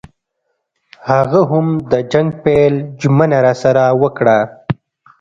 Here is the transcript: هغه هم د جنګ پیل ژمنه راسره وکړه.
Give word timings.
هغه 1.09 1.41
هم 1.51 1.67
د 1.91 1.93
جنګ 2.11 2.29
پیل 2.43 2.73
ژمنه 3.01 3.37
راسره 3.45 3.85
وکړه. 4.01 4.37